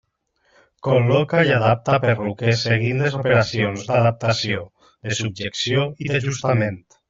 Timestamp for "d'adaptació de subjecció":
3.93-5.89